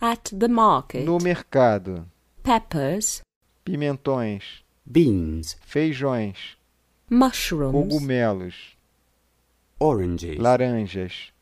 [0.00, 1.04] At the market.
[1.04, 2.06] No mercado.
[2.42, 3.20] Peppers.
[3.64, 4.42] Pimentões.
[4.86, 6.56] beans, Feijões.
[7.10, 7.72] Mushrooms.
[7.92, 8.54] Cogumelos.
[9.78, 11.32] oranges, Laranjas.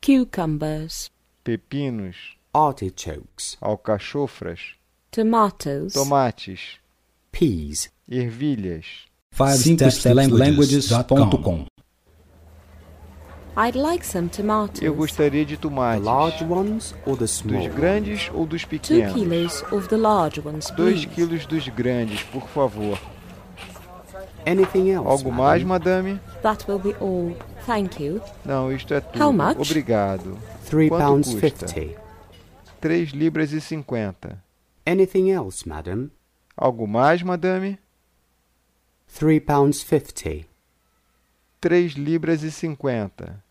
[0.00, 1.10] Cucumbers.
[1.44, 2.16] Pepinos.
[2.52, 4.74] artichokes, Alcachofras.
[5.10, 5.92] Tomatoes.
[5.94, 6.78] Tomates.
[7.30, 9.06] peas, Ervilhas.
[9.32, 11.69] 5stepslanguages.com
[13.56, 14.80] I'd like some tomatoes.
[14.80, 16.04] Eu gostaria de the tomates.
[16.04, 17.66] large ones or the small?
[17.66, 19.12] Dos grandes ou dos Two pequenos?
[19.14, 22.98] kilos of the large ones, Dois quilos dos grandes, por favor.
[24.46, 25.06] Anything else?
[25.06, 26.18] Algo mais, madame?
[26.42, 27.36] That will be all.
[27.66, 28.22] Thank you.
[28.44, 29.22] Não, isto é tudo.
[29.22, 29.58] How much?
[29.60, 30.38] Obrigado.
[30.68, 31.40] Three Quanto pounds custa?
[31.68, 31.96] fifty.
[32.80, 34.42] 3 libras e 50.
[34.86, 36.10] Anything else, madam?
[36.56, 37.78] Algo mais, madame?
[39.06, 40.46] Three pounds fifty.
[41.60, 43.44] 3 libras e 50.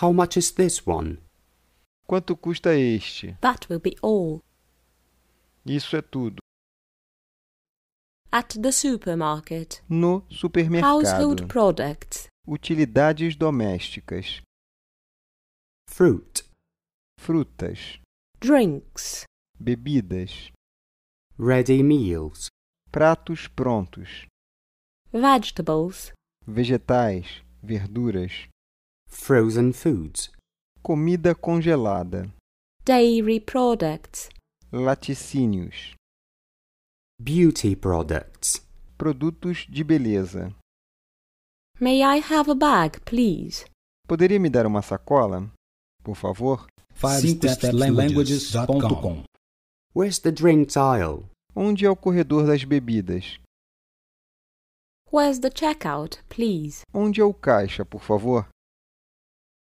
[0.00, 1.18] How much is this one?
[2.06, 3.36] Quanto custa este?
[3.40, 4.40] That will be all.
[5.64, 6.38] Isso é tudo.
[8.30, 9.82] At the supermarket.
[9.88, 10.96] No supermercado.
[10.96, 12.26] Household products.
[12.46, 14.42] Utilidades domésticas.
[15.88, 16.44] Fruit,
[17.20, 18.00] Frutas.
[18.40, 19.24] Drinks.
[19.60, 20.50] Bebidas.
[21.38, 22.48] ready meals,
[22.90, 24.26] Pratos prontos.
[25.12, 26.12] Vegetables.
[26.46, 27.41] Vegetais.
[27.62, 28.48] Verduras.
[29.08, 30.30] frozen foods,
[30.82, 32.30] Comida congelada.
[32.84, 34.28] Dairy products.
[34.72, 35.94] Laticínios.
[37.20, 38.60] beauty products,
[38.98, 40.52] Produtos de beleza.
[41.80, 43.64] May I have a bag, please?
[44.08, 45.48] Poderia me dar uma sacola?
[46.02, 46.66] Por favor?
[46.96, 49.22] 5stepslanguages.com
[49.94, 51.24] Where's the drinks aisle?
[51.54, 53.38] Onde é o corredor das bebidas?
[55.12, 56.82] Where's the checkout, please?
[56.92, 58.48] Onde é o caixa, por favor?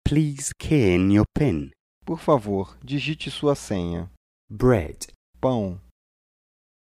[0.03, 1.69] Please key in your PIN.
[2.05, 4.09] Por favor, digite sua senha.
[4.49, 5.07] Bread,
[5.39, 5.79] Pão,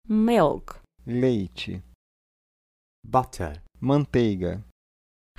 [0.08, 0.80] Milk.
[1.06, 1.82] leite,
[3.04, 4.64] butter, manteiga,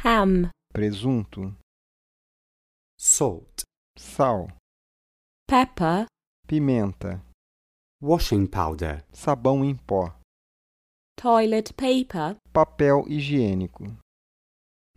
[0.05, 0.51] Ham.
[0.73, 1.57] presunto,
[2.99, 3.63] salt,
[3.99, 4.49] sal,
[5.49, 6.07] Pepper.
[6.47, 7.21] pimenta,
[8.01, 10.15] washing powder, sabão em pó,
[11.23, 12.37] Toilet paper.
[12.53, 13.85] papel higiênico,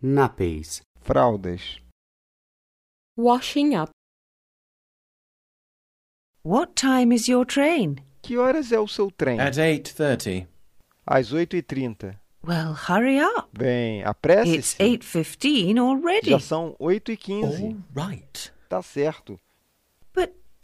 [0.02, 1.80] nappies, fraldas.
[3.16, 3.90] Washing up.
[6.42, 7.96] What time is your train?
[8.22, 9.40] Que horas é o seu trem?
[9.40, 10.46] At 8.30.
[11.06, 12.18] Às 8h30.
[12.44, 13.48] Well, hurry up.
[13.56, 14.76] Bem, It's apresse-se.
[14.82, 16.30] 8.15 already.
[16.30, 17.82] Já são 8h15.
[17.94, 18.52] right.
[18.68, 19.38] Tá certo.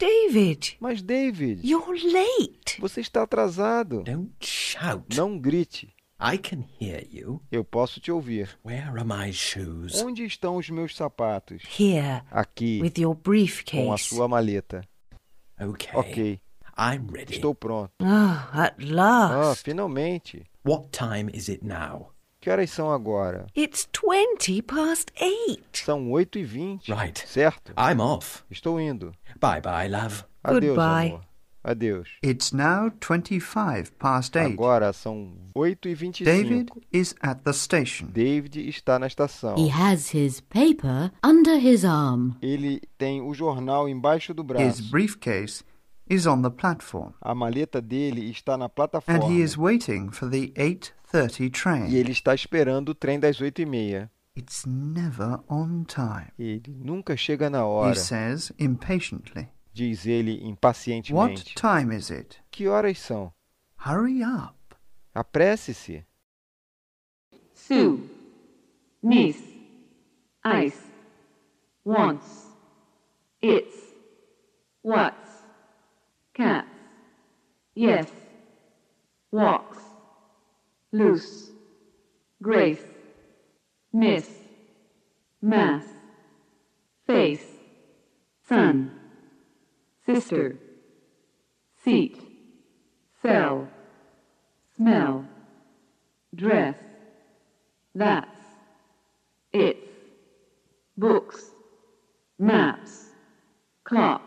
[0.07, 2.79] David, Mas, David, you're late.
[2.79, 4.03] você está atrasado.
[4.03, 5.03] Don't shout.
[5.15, 5.93] Não grite.
[6.19, 7.41] I can hear you.
[7.51, 8.49] Eu posso te ouvir.
[8.65, 10.01] Where are my shoes?
[10.01, 11.63] Onde estão os meus sapatos?
[11.79, 14.03] Here, Aqui, with your com a briefcase.
[14.03, 14.81] sua maleta.
[15.59, 15.89] Okay.
[15.93, 16.41] Ok,
[16.77, 17.35] I'm ready.
[17.35, 17.91] estou pronto.
[18.01, 19.63] Ah, at Ah, last.
[19.63, 20.43] finalmente.
[20.65, 22.12] What time is it now?
[22.43, 23.47] Que horas são agora?
[23.55, 25.63] It's 20 past 8.
[25.71, 27.23] São 8 e 20 Right.
[27.25, 27.71] Certo?
[27.77, 28.43] I'm off.
[28.51, 29.13] Estou indo.
[29.39, 30.25] Bye bye, love.
[30.43, 31.07] Adeus, Goodbye.
[31.07, 31.21] amor.
[31.63, 32.09] Adeus.
[32.21, 34.51] It's now 25 past 8.
[34.51, 38.07] Agora são 8 e 25 David is at the station.
[38.07, 39.55] David está na estação.
[39.57, 42.31] He has his paper under his arm.
[42.41, 44.47] Ele tem o jornal embaixo do His
[44.81, 44.91] braço.
[44.91, 45.63] briefcase
[46.09, 49.29] is on the platform, A maleta dele está na and plataforma.
[49.29, 51.93] he is waiting for the 8:30 E train.
[51.93, 54.11] ele está esperando o trem das 8 e meia.
[54.35, 56.31] It's never on time.
[56.39, 59.47] Ele nunca chega na He hora, says impatiently.
[59.73, 61.55] diz ele What impacientemente.
[61.55, 62.37] time is it?
[62.51, 63.31] Que horas são?
[63.85, 64.55] Hurry up.
[65.13, 66.03] Apresse-se.
[67.53, 67.99] Sue,
[69.01, 69.43] niece,
[70.43, 70.81] ice,
[71.85, 72.47] wants,
[73.41, 73.77] it's,
[74.83, 75.32] what's,
[76.33, 76.67] cats,
[77.75, 78.09] yes,
[79.31, 79.77] walks,
[80.91, 81.51] loose,
[82.41, 82.83] grace,
[83.91, 84.29] miss,
[85.41, 85.83] mass,
[87.05, 87.45] face,
[88.47, 88.91] son,
[90.05, 90.57] sister,
[91.83, 92.17] seat,
[93.21, 93.67] sell,
[94.75, 95.25] smell,
[96.35, 96.77] dress,
[97.93, 98.29] that's,
[99.51, 99.79] it's,
[100.97, 101.51] books,
[102.39, 103.09] maps,
[103.83, 104.22] clocks,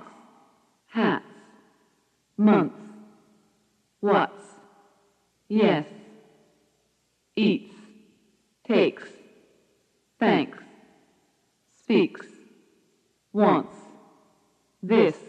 [5.49, 5.87] yes,
[7.37, 7.71] eats,
[8.67, 9.11] takes,
[10.21, 10.59] thanks,
[11.71, 12.27] speaks,
[13.33, 13.77] wants,
[14.83, 15.26] this,